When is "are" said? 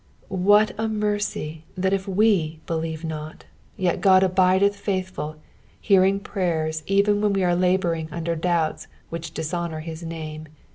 7.43-7.53